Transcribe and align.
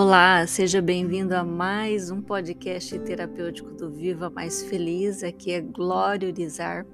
Olá, 0.00 0.46
seja 0.46 0.80
bem-vindo 0.80 1.34
a 1.34 1.42
mais 1.42 2.08
um 2.08 2.22
podcast 2.22 2.96
terapêutico 3.00 3.72
do 3.72 3.90
Viva 3.90 4.30
Mais 4.30 4.62
Feliz. 4.62 5.24
Aqui 5.24 5.50
é 5.50 5.60
Glória 5.60 6.28
Urizar 6.28 6.86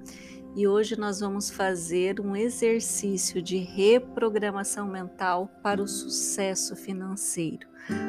e 0.55 0.67
hoje 0.67 0.97
nós 0.99 1.19
vamos 1.19 1.51
fazer 1.51 2.19
um 2.19 2.35
exercício 2.35 3.43
de 3.43 3.57
reprogramação 3.57 4.87
mental 4.87 5.47
para 5.61 5.83
o 5.83 5.87
sucesso 5.87 6.75
financeiro. 6.75 7.67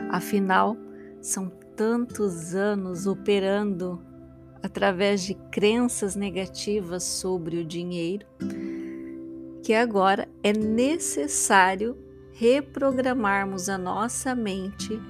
Afinal, 0.09 0.75
são 1.21 1.51
tantos 1.77 2.55
anos 2.55 3.07
operando 3.07 4.03
através 4.63 5.23
de 5.23 5.35
crenças 5.53 6.17
negativas 6.17 7.03
sobre 7.03 7.59
o 7.59 7.67
dinheiro 7.67 8.27
que 9.63 9.75
agora 9.75 10.27
é 10.43 10.55
necessário 10.55 12.06
reprogramarmos 12.39 13.69
a 13.69 13.79
nossa 13.79 14.35
mente 14.35 15.01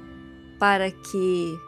para 0.59 0.91
que 0.91 1.59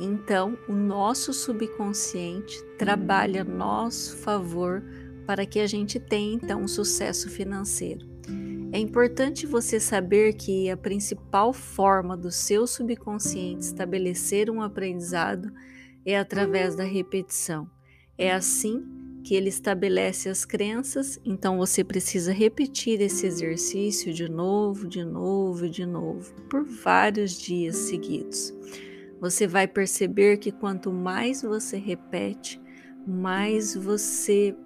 então 0.00 0.56
o 0.66 0.72
nosso 0.72 1.32
subconsciente 1.32 2.62
trabalhe 2.78 3.38
a 3.38 3.44
nosso 3.44 4.16
favor 4.16 4.82
para 5.26 5.44
que 5.44 5.60
a 5.60 5.66
gente 5.66 6.00
tenha 6.00 6.34
então 6.34 6.62
um 6.62 6.68
sucesso 6.68 7.28
financeiro. 7.28 8.06
É 8.72 8.78
importante 8.78 9.46
você 9.46 9.78
saber 9.78 10.34
que 10.34 10.70
a 10.70 10.76
principal 10.76 11.52
forma 11.52 12.16
do 12.16 12.30
seu 12.30 12.66
subconsciente 12.66 13.64
estabelecer 13.64 14.50
um 14.50 14.62
aprendizado 14.62 15.52
é 16.04 16.18
através 16.18 16.74
da 16.74 16.84
repetição. 16.84 17.68
É 18.16 18.32
assim 18.32 18.97
que 19.28 19.34
ele 19.34 19.50
estabelece 19.50 20.30
as 20.30 20.46
crenças, 20.46 21.20
então 21.22 21.58
você 21.58 21.84
precisa 21.84 22.32
repetir 22.32 23.02
esse 23.02 23.26
exercício 23.26 24.10
de 24.10 24.26
novo, 24.26 24.88
de 24.88 25.04
novo, 25.04 25.68
de 25.68 25.84
novo, 25.84 26.32
por 26.48 26.64
vários 26.64 27.38
dias 27.38 27.76
seguidos. 27.76 28.54
Você 29.20 29.46
vai 29.46 29.68
perceber 29.68 30.38
que 30.38 30.50
quanto 30.50 30.90
mais 30.90 31.42
você 31.42 31.76
repete, 31.76 32.58
mais 33.06 33.74
você 33.74 34.56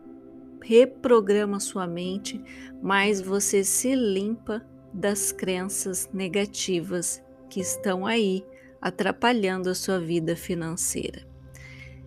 reprograma 0.62 1.58
sua 1.58 1.88
mente, 1.88 2.40
mais 2.80 3.20
você 3.20 3.64
se 3.64 3.96
limpa 3.96 4.64
das 4.94 5.32
crenças 5.32 6.08
negativas 6.14 7.20
que 7.50 7.58
estão 7.58 8.06
aí 8.06 8.46
atrapalhando 8.80 9.68
a 9.68 9.74
sua 9.74 9.98
vida 9.98 10.36
financeira. 10.36 11.26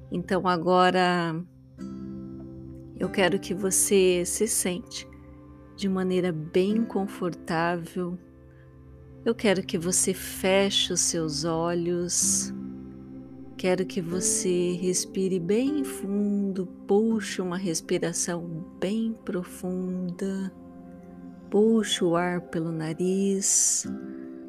Então 0.09 0.47
agora 0.47 1.35
eu 2.97 3.09
quero 3.09 3.39
que 3.39 3.53
você 3.53 4.23
se 4.25 4.47
sente 4.47 5.07
de 5.75 5.89
maneira 5.89 6.31
bem 6.31 6.85
confortável. 6.85 8.17
Eu 9.25 9.35
quero 9.35 9.63
que 9.63 9.77
você 9.77 10.13
feche 10.13 10.93
os 10.93 11.01
seus 11.01 11.43
olhos. 11.43 12.53
Quero 13.57 13.85
que 13.85 14.01
você 14.01 14.73
respire 14.73 15.39
bem 15.39 15.83
fundo, 15.83 16.67
puxe 16.87 17.41
uma 17.41 17.57
respiração 17.57 18.65
bem 18.79 19.13
profunda. 19.25 20.51
Puxe 21.49 22.03
o 22.03 22.15
ar 22.15 22.41
pelo 22.41 22.71
nariz, 22.71 23.85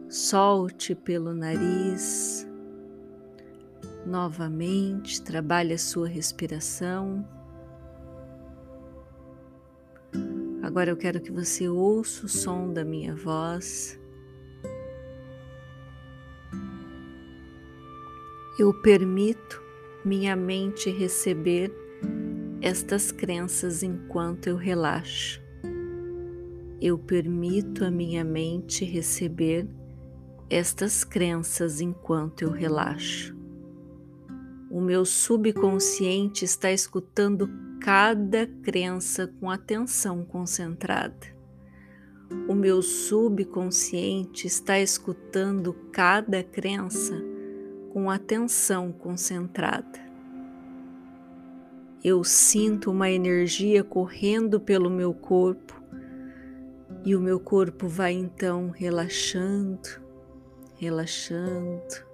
solte 0.09 0.95
pelo 0.95 1.33
nariz. 1.35 2.47
Novamente, 4.05 5.23
trabalhe 5.23 5.73
a 5.73 5.79
sua 5.79 6.09
respiração. 6.09 7.36
Agora 10.67 10.91
eu 10.91 10.97
quero 10.97 11.21
que 11.21 11.31
você 11.31 11.69
ouça 11.69 12.27
o 12.27 12.29
som 12.29 12.73
da 12.73 12.85
minha 12.85 13.15
voz. 13.15 13.97
Eu 18.59 18.75
permito 18.83 19.63
minha 20.05 20.35
mente 20.35 20.91
receber 20.91 21.73
estas 22.61 23.13
crenças 23.13 23.85
enquanto 23.85 24.49
eu 24.49 24.57
relaxo. 24.57 25.41
Eu 26.81 26.99
permito 26.99 27.85
a 27.85 27.91
minha 27.91 28.25
mente 28.25 28.85
receber 28.85 29.69
estas 30.51 31.05
crenças 31.05 31.81
enquanto 31.81 32.43
eu 32.43 32.51
relaxo. 32.51 33.37
O 34.69 34.81
meu 34.81 35.05
subconsciente 35.05 36.45
está 36.45 36.73
escutando 36.73 37.49
cada 37.87 38.49
crença 38.65 39.29
com 39.39 39.49
atenção 39.49 40.25
concentrada. 40.25 41.25
O 42.49 42.53
meu 42.53 42.83
subconsciente 42.83 44.45
está 44.49 44.81
escutando 44.81 45.73
cada 45.93 46.43
crença 46.43 47.15
com 47.93 48.11
atenção 48.11 48.91
concentrada. 48.91 50.01
Eu 52.03 52.25
sinto 52.25 52.91
uma 52.91 53.09
energia 53.09 53.85
correndo 53.85 54.59
pelo 54.59 54.91
meu 54.91 55.15
corpo 55.15 55.81
e 57.05 57.15
o 57.15 57.21
meu 57.21 57.39
corpo 57.39 57.87
vai 57.87 58.15
então 58.15 58.71
relaxando, 58.71 59.89
relaxando, 60.75 62.05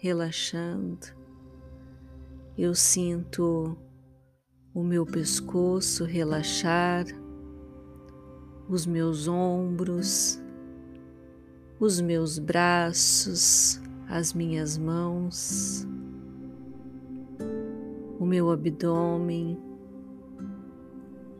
relaxando. 0.00 1.08
Eu 2.56 2.74
sinto 2.74 3.76
o 4.72 4.84
meu 4.84 5.04
pescoço 5.04 6.04
relaxar, 6.04 7.04
os 8.68 8.86
meus 8.86 9.26
ombros, 9.26 10.40
os 11.80 12.00
meus 12.00 12.38
braços, 12.38 13.80
as 14.08 14.32
minhas 14.32 14.78
mãos, 14.78 15.86
o 18.18 18.24
meu 18.24 18.50
abdômen, 18.50 19.58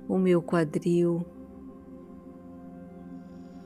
o 0.08 0.18
meu 0.18 0.42
quadril, 0.42 1.24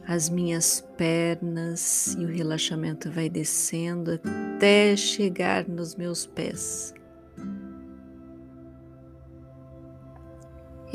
as 0.07 0.29
minhas 0.29 0.83
pernas 0.99 2.15
e 2.19 2.25
o 2.25 2.29
relaxamento 2.29 3.11
vai 3.11 3.31
descendo 3.31 4.21
até 4.55 4.95
chegar 4.95 5.67
nos 5.67 5.95
meus 5.95 6.27
pés. 6.27 6.93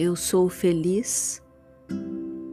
Eu 0.02 0.16
sou 0.16 0.48
feliz 0.48 1.44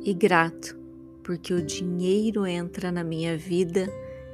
e 0.04 0.12
grato 0.12 0.76
porque 1.22 1.54
o 1.54 1.62
dinheiro 1.62 2.44
entra 2.44 2.90
na 2.90 3.04
minha 3.04 3.38
vida 3.38 3.88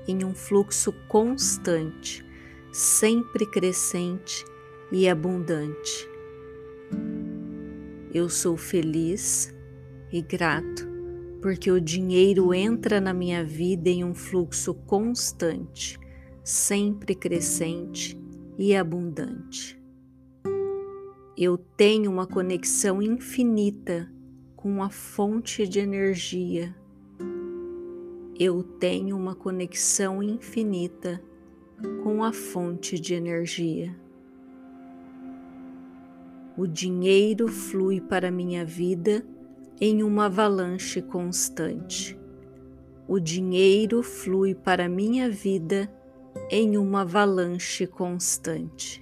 em 0.08 0.24
um 0.24 0.34
fluxo 0.34 0.94
constante, 1.08 2.24
sempre 2.72 3.44
crescente 3.44 4.42
e 4.90 5.06
abundante. 5.06 6.08
Eu 8.14 8.30
sou 8.30 8.56
feliz 8.56 9.54
e 10.10 10.22
grato 10.22 10.88
porque 11.42 11.70
o 11.70 11.78
dinheiro 11.78 12.54
entra 12.54 12.98
na 12.98 13.12
minha 13.12 13.44
vida 13.44 13.90
em 13.90 14.02
um 14.02 14.14
fluxo 14.14 14.72
constante, 14.86 16.00
sempre 16.42 17.14
crescente 17.14 18.18
e 18.56 18.74
abundante 18.74 19.81
eu 21.36 21.56
tenho 21.56 22.10
uma 22.10 22.26
conexão 22.26 23.00
infinita 23.00 24.10
com 24.54 24.82
a 24.82 24.90
fonte 24.90 25.66
de 25.66 25.80
energia. 25.80 26.74
Eu 28.38 28.62
tenho 28.62 29.16
uma 29.16 29.34
conexão 29.34 30.22
infinita 30.22 31.22
com 32.02 32.22
a 32.22 32.32
fonte 32.32 32.98
de 32.98 33.14
energia. 33.14 33.96
O 36.56 36.66
dinheiro 36.66 37.48
flui 37.48 37.98
para 37.98 38.30
minha 38.30 38.64
vida 38.64 39.24
em 39.80 40.02
uma 40.02 40.26
avalanche 40.26 41.00
constante. 41.00 42.18
O 43.08 43.18
dinheiro 43.18 44.02
flui 44.02 44.54
para 44.54 44.86
minha 44.86 45.30
vida 45.30 45.90
em 46.50 46.76
uma 46.76 47.00
avalanche 47.00 47.86
constante. 47.86 49.00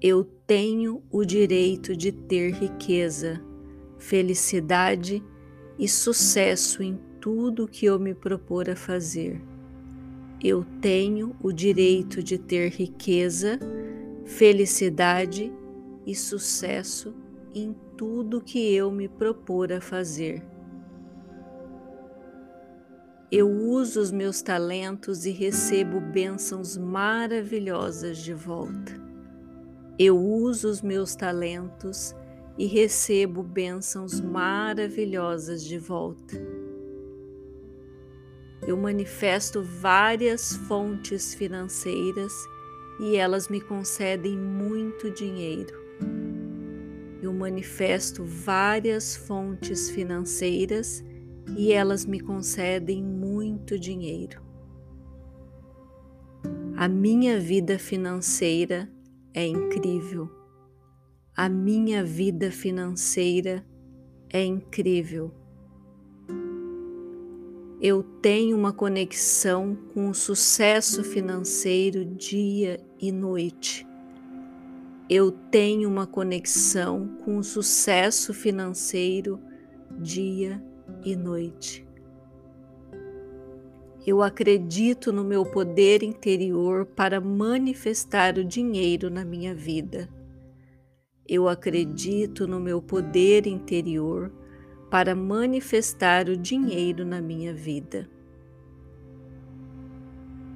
Eu 0.00 0.22
tenho 0.46 1.02
o 1.10 1.24
direito 1.24 1.96
de 1.96 2.12
ter 2.12 2.52
riqueza, 2.52 3.40
felicidade 3.98 5.20
e 5.76 5.88
sucesso 5.88 6.84
em 6.84 6.96
tudo 7.20 7.66
que 7.66 7.84
eu 7.86 7.98
me 7.98 8.14
propor 8.14 8.70
a 8.70 8.76
fazer. 8.76 9.42
Eu 10.40 10.64
tenho 10.80 11.34
o 11.42 11.50
direito 11.50 12.22
de 12.22 12.38
ter 12.38 12.70
riqueza, 12.70 13.58
felicidade 14.24 15.52
e 16.06 16.14
sucesso 16.14 17.12
em 17.52 17.74
tudo 17.96 18.40
que 18.40 18.72
eu 18.72 18.92
me 18.92 19.08
propor 19.08 19.72
a 19.72 19.80
fazer. 19.80 20.44
Eu 23.32 23.50
uso 23.50 24.00
os 24.00 24.12
meus 24.12 24.40
talentos 24.42 25.26
e 25.26 25.32
recebo 25.32 26.00
bênçãos 26.00 26.76
maravilhosas 26.76 28.18
de 28.18 28.32
volta. 28.32 29.07
Eu 29.98 30.16
uso 30.16 30.68
os 30.68 30.80
meus 30.80 31.16
talentos 31.16 32.14
e 32.56 32.66
recebo 32.66 33.42
bênçãos 33.42 34.20
maravilhosas 34.20 35.64
de 35.64 35.76
volta. 35.76 36.36
Eu 38.64 38.76
manifesto 38.76 39.60
várias 39.60 40.54
fontes 40.68 41.34
financeiras 41.34 42.32
e 43.00 43.16
elas 43.16 43.48
me 43.48 43.60
concedem 43.60 44.36
muito 44.36 45.10
dinheiro. 45.10 45.74
Eu 47.20 47.32
manifesto 47.32 48.24
várias 48.24 49.16
fontes 49.16 49.90
financeiras 49.90 51.04
e 51.56 51.72
elas 51.72 52.06
me 52.06 52.20
concedem 52.20 53.02
muito 53.02 53.76
dinheiro. 53.76 54.40
A 56.76 56.86
minha 56.86 57.40
vida 57.40 57.80
financeira 57.80 58.88
é 59.38 59.46
incrível. 59.46 60.28
A 61.36 61.48
minha 61.48 62.02
vida 62.02 62.50
financeira 62.50 63.64
é 64.28 64.44
incrível. 64.44 65.32
Eu 67.80 68.02
tenho 68.02 68.56
uma 68.56 68.72
conexão 68.72 69.78
com 69.94 70.08
o 70.08 70.14
sucesso 70.14 71.04
financeiro 71.04 72.04
dia 72.04 72.84
e 73.00 73.12
noite. 73.12 73.86
Eu 75.08 75.30
tenho 75.30 75.88
uma 75.88 76.04
conexão 76.04 77.06
com 77.24 77.38
o 77.38 77.44
sucesso 77.44 78.34
financeiro 78.34 79.38
dia 80.00 80.60
e 81.04 81.14
noite. 81.14 81.87
Eu 84.10 84.22
acredito 84.22 85.12
no 85.12 85.22
meu 85.22 85.44
poder 85.44 86.02
interior 86.02 86.86
para 86.86 87.20
manifestar 87.20 88.38
o 88.38 88.42
dinheiro 88.42 89.10
na 89.10 89.22
minha 89.22 89.54
vida. 89.54 90.08
Eu 91.28 91.46
acredito 91.46 92.48
no 92.48 92.58
meu 92.58 92.80
poder 92.80 93.46
interior 93.46 94.32
para 94.90 95.14
manifestar 95.14 96.26
o 96.26 96.38
dinheiro 96.38 97.04
na 97.04 97.20
minha 97.20 97.52
vida. 97.52 98.08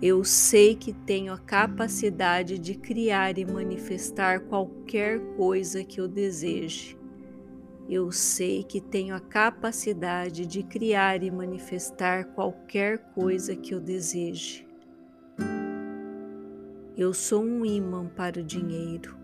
Eu 0.00 0.24
sei 0.24 0.74
que 0.74 0.94
tenho 0.94 1.30
a 1.30 1.38
capacidade 1.38 2.58
de 2.58 2.74
criar 2.74 3.36
e 3.36 3.44
manifestar 3.44 4.40
qualquer 4.40 5.20
coisa 5.36 5.84
que 5.84 6.00
eu 6.00 6.08
deseje. 6.08 7.01
Eu 7.88 8.10
sei 8.12 8.62
que 8.62 8.80
tenho 8.80 9.14
a 9.14 9.20
capacidade 9.20 10.46
de 10.46 10.62
criar 10.62 11.22
e 11.22 11.30
manifestar 11.30 12.26
qualquer 12.26 12.98
coisa 13.12 13.56
que 13.56 13.74
eu 13.74 13.80
deseje. 13.80 14.66
Eu 16.96 17.12
sou 17.12 17.42
um 17.42 17.64
imã 17.64 18.06
para 18.06 18.40
o 18.40 18.42
dinheiro. 18.42 19.16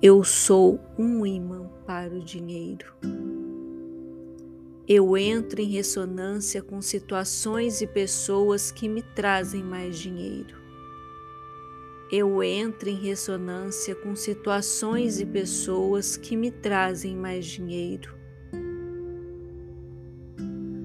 Eu 0.00 0.22
sou 0.22 0.78
um 0.98 1.26
imã 1.26 1.68
para 1.86 2.14
o 2.14 2.22
dinheiro. 2.22 2.94
Eu 4.88 5.16
entro 5.16 5.60
em 5.60 5.68
ressonância 5.68 6.62
com 6.62 6.80
situações 6.80 7.80
e 7.80 7.86
pessoas 7.86 8.70
que 8.70 8.88
me 8.88 9.02
trazem 9.02 9.64
mais 9.64 9.98
dinheiro. 9.98 10.65
Eu 12.10 12.40
entro 12.40 12.88
em 12.88 12.94
ressonância 12.94 13.94
com 13.94 14.14
situações 14.14 15.18
e 15.18 15.26
pessoas 15.26 16.16
que 16.16 16.36
me 16.36 16.52
trazem 16.52 17.16
mais 17.16 17.44
dinheiro. 17.44 18.14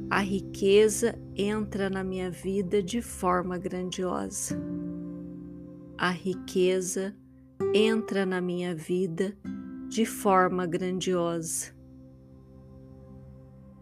A 0.10 0.20
riqueza 0.20 1.18
entra 1.36 1.90
na 1.90 2.04
minha 2.04 2.30
vida 2.32 2.82
de 2.82 3.02
forma 3.02 3.58
grandiosa. 3.58 4.60
A 5.98 6.10
riqueza 6.10 7.16
entra 7.74 8.26
na 8.26 8.42
minha 8.42 8.74
vida 8.74 9.38
de 9.88 10.06
forma 10.06 10.66
grandiosa. 10.66 11.72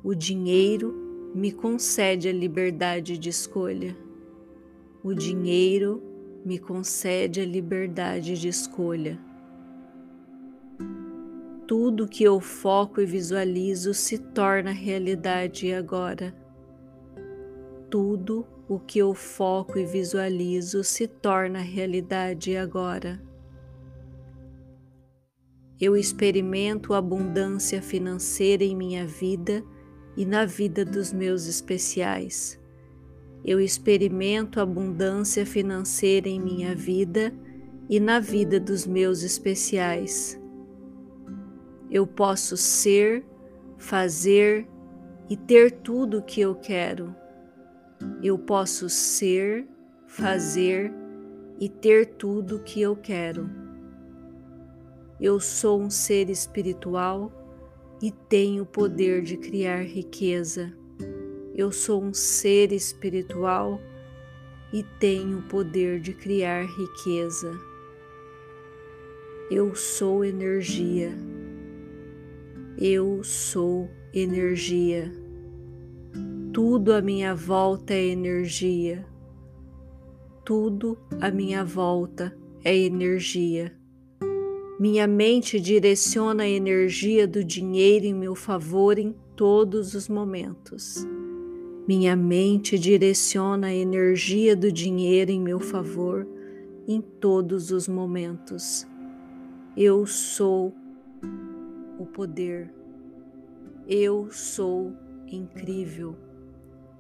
O 0.04 0.14
dinheiro 0.14 0.94
me 1.34 1.52
concede 1.52 2.28
a 2.28 2.34
liberdade 2.34 3.18
de 3.18 3.30
escolha. 3.30 3.98
O 5.04 5.14
dinheiro 5.14 6.09
me 6.46 6.58
concede 6.58 7.42
a 7.42 7.46
liberdade 7.46 8.40
de 8.40 8.48
escolha. 8.48 9.20
Tudo 11.68 12.08
que 12.08 12.24
eu 12.24 12.40
foco 12.40 13.00
e 13.00 13.06
visualizo 13.06 13.94
se 13.94 14.18
torna 14.18 14.72
realidade 14.72 15.72
agora. 15.72 16.34
Tudo 17.90 18.48
o 18.68 18.80
que 18.80 19.00
eu 19.00 19.14
foco 19.14 19.78
e 19.78 19.86
visualizo 19.86 20.84
se 20.84 21.08
torna 21.08 21.60
realidade 21.60 22.56
agora. 22.56 23.22
Eu 25.80 25.96
experimento 25.96 26.94
abundância 26.94 27.82
financeira 27.82 28.64
em 28.64 28.76
minha 28.76 29.06
vida 29.08 29.64
e 30.18 30.26
na 30.26 30.46
vida 30.46 30.84
dos 30.84 31.14
meus 31.14 31.46
especiais. 31.48 32.60
Eu 33.44 33.60
experimento 33.60 34.60
abundância 34.60 35.46
financeira 35.46 36.28
em 36.28 36.40
minha 36.40 36.76
vida 36.76 37.34
e 37.90 38.00
na 38.00 38.20
vida 38.20 38.60
dos 38.60 38.86
meus 38.86 39.24
especiais. 39.24 40.40
Eu 41.90 42.06
posso 42.06 42.56
ser, 42.56 43.26
fazer 43.78 44.68
e 45.30 45.38
ter 45.38 45.72
tudo 45.72 46.20
o 46.20 46.22
que 46.22 46.42
eu 46.42 46.54
quero. 46.56 47.16
Eu 48.22 48.38
posso 48.38 48.90
ser, 48.90 49.68
fazer 50.06 50.94
e 51.60 51.68
ter 51.68 52.06
tudo 52.16 52.58
o 52.58 52.64
que 52.64 52.82
eu 52.82 52.96
quero. 52.96 53.50
Eu 55.20 55.40
sou 55.40 55.82
um 55.82 55.90
ser 55.90 56.30
espiritual 56.30 57.32
e 58.02 58.12
tenho 58.12 58.64
o 58.64 58.66
poder 58.66 59.22
de 59.22 59.36
criar 59.36 59.84
riqueza. 59.84 60.74
Eu 61.60 61.74
sou 61.74 62.02
um 62.02 62.14
ser 62.14 62.72
espiritual 62.72 63.82
e 64.72 64.82
tenho 64.98 65.40
o 65.40 65.42
poder 65.42 66.00
de 66.00 66.14
criar 66.14 66.64
riqueza. 66.64 67.52
Eu 69.52 69.76
sou 69.76 70.24
energia. 70.24 71.12
Eu 72.78 73.22
sou 73.26 73.90
energia. 74.14 75.12
Tudo 76.54 76.94
à 76.94 77.02
minha 77.02 77.36
volta 77.36 77.94
é 77.94 78.06
energia. 78.06 79.06
Tudo 80.46 80.98
à 81.20 81.30
minha 81.30 81.66
volta 81.66 82.34
é 82.64 82.74
energia. 82.74 83.78
Minha 84.80 85.06
mente 85.06 85.60
direciona 85.60 86.44
a 86.44 86.50
energia 86.50 87.28
do 87.28 87.44
dinheiro 87.44 88.06
em 88.06 88.14
meu 88.14 88.34
favor 88.34 88.98
em 88.98 89.14
todos 89.36 89.94
os 89.94 90.08
momentos. 90.08 91.06
Minha 91.90 92.16
mente 92.16 92.78
direciona 92.78 93.66
a 93.66 93.74
energia 93.74 94.56
do 94.56 94.72
dinheiro 94.72 95.32
em 95.32 95.42
meu 95.42 95.60
favor 95.60 96.28
em 96.88 97.02
todos 97.02 97.72
os 97.72 97.88
momentos. 97.88 98.86
Eu 99.76 100.06
sou 100.06 100.72
o 101.98 102.06
poder. 102.06 102.72
Eu 103.88 104.30
sou 104.30 104.94
incrível. 105.26 106.16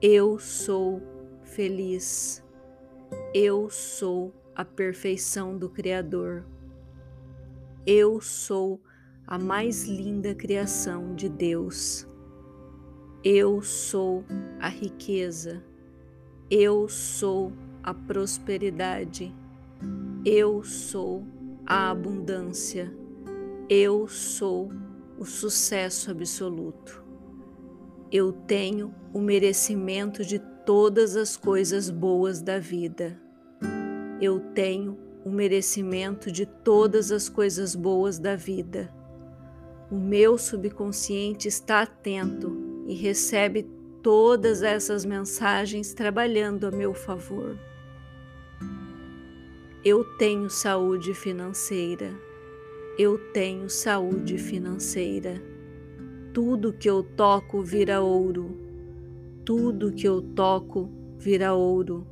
Eu 0.02 0.40
sou 0.40 1.00
feliz. 1.44 2.44
Eu 3.32 3.70
sou 3.70 4.34
a 4.56 4.66
perfeição 4.66 5.56
do 5.56 5.70
Criador. 5.70 6.48
Eu 7.86 8.20
sou 8.20 8.82
a 9.28 9.38
mais 9.38 9.84
linda 9.88 10.34
criação 10.34 11.14
de 11.14 11.30
Deus. 11.30 12.08
Eu 13.22 13.62
sou 13.62 14.24
a 14.62 14.70
riqueza. 14.70 15.62
Eu 16.50 16.88
sou 16.88 17.52
a 17.84 17.94
prosperidade. 17.94 19.36
Eu 20.24 20.64
sou 20.64 21.26
a 21.66 21.90
abundância. 21.90 22.90
Eu 23.70 24.08
sou 24.08 24.72
o 25.18 25.26
sucesso 25.26 26.10
absoluto. 26.10 27.04
Eu 28.10 28.32
tenho 28.32 28.96
o 29.14 29.20
merecimento 29.20 30.24
de 30.24 30.40
todas 30.66 31.18
as 31.18 31.36
coisas 31.36 31.90
boas 31.90 32.42
da 32.42 32.58
vida. 32.58 33.20
Eu 34.22 34.40
tenho 34.40 34.98
o 35.26 35.30
merecimento 35.30 36.32
de 36.32 36.46
todas 36.46 37.12
as 37.12 37.28
coisas 37.28 37.76
boas 37.76 38.18
da 38.18 38.38
vida. 38.38 38.90
O 39.92 39.96
meu 39.96 40.38
subconsciente 40.38 41.50
está 41.50 41.82
atento 41.82 42.69
e 42.90 42.94
recebe 42.94 43.66
todas 44.04 44.62
essas 44.62 45.06
mensagens 45.06 45.94
trabalhando 45.94 46.66
a 46.66 46.72
meu 46.72 46.94
favor. 46.94 47.58
Eu 49.86 50.04
tenho 50.18 50.50
saúde 50.50 51.14
financeira. 51.14 52.12
Eu 52.98 53.18
tenho 53.32 53.70
saúde 53.70 54.38
financeira. 54.38 55.42
Tudo 56.34 56.74
que 56.74 56.90
eu 56.90 57.02
toco 57.02 57.62
vira 57.62 58.02
ouro. 58.02 58.58
Tudo 59.46 59.94
que 59.94 60.06
eu 60.06 60.22
toco 60.22 60.90
vira 61.18 61.54
ouro 61.54 62.06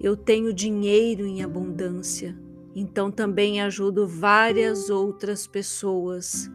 eu 0.00 0.16
tenho 0.16 0.52
dinheiro 0.52 1.24
em 1.24 1.42
abundância, 1.42 2.36
então 2.74 3.10
também 3.10 3.62
ajudo 3.62 4.06
várias 4.06 4.90
outras 4.90 5.46
pessoas. 5.46 6.50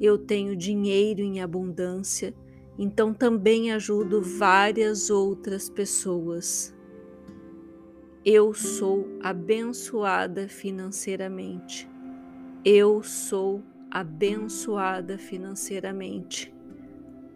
Eu 0.00 0.16
tenho 0.16 0.56
dinheiro 0.56 1.20
em 1.20 1.40
abundância 1.42 2.34
então 2.82 3.12
também 3.12 3.70
ajudo 3.72 4.22
várias 4.22 5.10
outras 5.10 5.68
pessoas. 5.68 6.74
Eu 8.24 8.54
sou 8.54 9.06
abençoada 9.22 10.48
financeiramente. 10.48 11.86
Eu 12.64 13.02
sou 13.02 13.62
abençoada 13.90 15.18
financeiramente. 15.18 16.50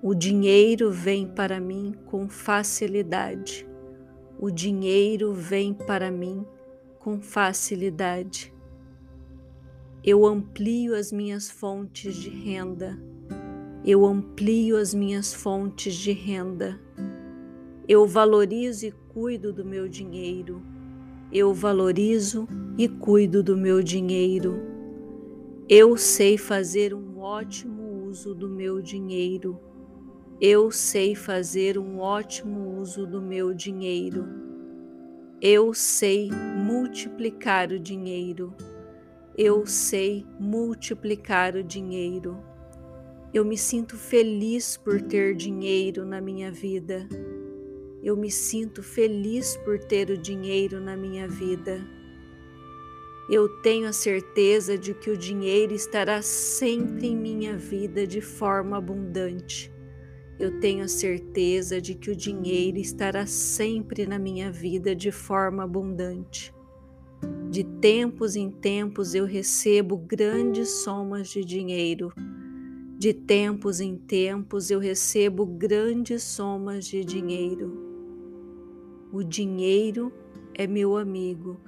O 0.02 0.14
dinheiro 0.14 0.90
vem 0.90 1.28
para 1.28 1.61
mim 1.61 1.94
com 2.06 2.26
facilidade. 2.26 3.68
O 4.40 4.50
dinheiro 4.50 5.35
vem 5.35 5.75
para 5.75 6.11
mim 6.11 6.47
com 6.99 7.21
facilidade. 7.21 8.53
Eu 10.06 10.26
amplio 10.26 10.94
as 10.94 11.11
minhas 11.11 11.50
fontes 11.50 12.14
de 12.14 12.28
renda. 12.28 13.02
Eu 13.82 14.04
amplio 14.04 14.76
as 14.76 14.92
minhas 14.92 15.32
fontes 15.32 15.94
de 15.94 16.12
renda. 16.12 16.78
Eu 17.88 18.06
valorizo 18.06 18.84
e 18.84 18.92
cuido 18.92 19.50
do 19.50 19.64
meu 19.64 19.88
dinheiro. 19.88 20.61
Eu 21.32 21.54
valorizo 21.54 22.46
e 22.76 22.87
cuido 22.87 23.42
do 23.42 23.56
meu 23.56 23.82
dinheiro. 23.82 24.61
Eu 25.70 25.96
sei 25.96 26.37
fazer 26.37 26.92
um 26.92 27.20
ótimo 27.20 28.04
uso 28.06 28.34
do 28.34 28.46
meu 28.46 28.82
dinheiro. 28.82 29.58
Eu 30.38 30.70
sei 30.70 31.14
fazer 31.14 31.78
um 31.78 31.99
ótimo 31.99 32.78
uso 32.78 33.06
do 33.06 33.23
meu 33.23 33.54
dinheiro. 33.54 34.28
Eu 35.40 35.73
sei 35.73 36.28
multiplicar 36.30 37.73
o 37.73 37.78
dinheiro. 37.78 38.52
Eu 39.36 39.66
sei 39.66 40.24
multiplicar 40.38 41.56
o 41.56 41.64
dinheiro. 41.64 42.38
Eu 43.32 43.44
me 43.44 43.58
sinto 43.58 43.96
feliz 43.96 44.76
por 44.76 45.02
ter 45.02 45.34
dinheiro 45.34 46.06
na 46.06 46.20
minha 46.20 46.52
vida. 46.52 47.08
Eu 48.00 48.16
me 48.16 48.30
sinto 48.30 48.80
feliz 48.80 49.56
por 49.64 49.76
ter 49.80 50.08
o 50.08 50.16
dinheiro 50.16 50.80
na 50.80 50.96
minha 50.96 51.26
vida. 51.26 51.84
Eu 53.28 53.48
tenho 53.60 53.88
a 53.88 53.92
certeza 53.92 54.78
de 54.78 54.94
que 54.94 55.10
o 55.10 55.16
dinheiro 55.16 55.74
estará 55.74 56.22
sempre 56.22 57.08
em 57.08 57.16
minha 57.16 57.56
vida 57.56 58.06
de 58.06 58.20
forma 58.20 58.76
abundante. 58.76 59.68
Eu 60.38 60.60
tenho 60.60 60.84
a 60.84 60.88
certeza 60.88 61.80
de 61.80 61.96
que 61.96 62.12
o 62.12 62.14
dinheiro 62.14 62.78
estará 62.78 63.26
sempre 63.26 64.06
na 64.06 64.16
minha 64.16 64.52
vida 64.52 64.94
de 64.94 65.10
forma 65.10 65.64
abundante. 65.64 66.54
De 67.54 67.62
tempos 67.62 68.34
em 68.34 68.50
tempos 68.50 69.14
eu 69.14 69.25
recebo 69.25 69.96
grandes 69.96 70.68
somas 70.82 71.28
de 71.28 71.44
dinheiro. 71.44 72.12
De 72.99 73.14
tempos 73.14 73.78
em 73.78 73.96
tempos 73.96 74.73
eu 74.73 74.80
recebo 74.80 75.46
grandes 75.46 76.25
somas 76.25 76.84
de 76.84 77.04
dinheiro. 77.04 77.73
O 79.12 79.23
dinheiro 79.23 80.12
é 80.52 80.66
meu 80.66 80.96
amigo 80.96 81.61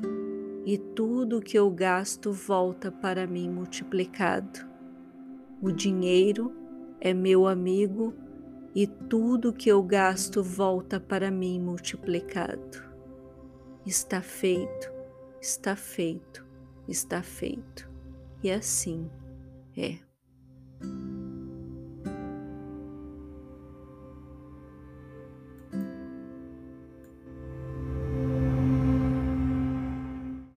e 0.64 0.76
tudo 0.76 1.40
que 1.40 1.56
eu 1.56 1.70
gasto 1.70 2.32
volta 2.32 2.90
para 2.90 3.24
mim 3.24 3.48
multiplicado. 3.48 4.66
O 5.62 5.70
dinheiro 5.70 6.52
é 7.00 7.14
meu 7.14 7.46
amigo 7.46 8.12
e 8.74 8.88
tudo 8.88 9.52
que 9.52 9.68
eu 9.70 9.80
gasto 9.84 10.42
volta 10.42 10.98
para 10.98 11.30
mim 11.30 11.60
multiplicado. 11.60 12.82
Está 13.86 14.20
feito, 14.20 14.95
está 15.46 15.76
feito, 15.76 16.44
está 16.88 17.22
feito. 17.22 17.88
E 18.42 18.50
assim 18.50 19.08
é. 19.76 19.98